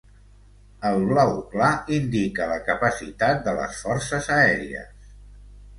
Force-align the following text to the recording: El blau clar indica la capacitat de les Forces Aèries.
El 0.91 1.03
blau 1.11 1.33
clar 1.51 1.69
indica 1.99 2.49
la 2.53 2.59
capacitat 2.71 3.47
de 3.51 3.55
les 3.61 3.79
Forces 3.85 4.33
Aèries. 4.41 5.11